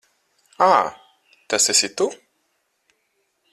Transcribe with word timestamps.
Ā, 0.67 0.69
tas 1.55 1.69
esi 1.75 1.91
tu. 2.01 2.09